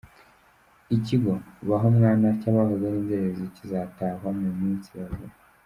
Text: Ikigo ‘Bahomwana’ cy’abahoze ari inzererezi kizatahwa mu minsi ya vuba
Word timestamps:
Ikigo 0.95 1.33
‘Bahomwana’ 1.69 2.27
cy’abahoze 2.39 2.83
ari 2.89 2.97
inzererezi 3.01 3.45
kizatahwa 3.55 4.27
mu 4.39 4.49
minsi 4.59 4.89
ya 4.99 5.07
vuba 5.15 5.35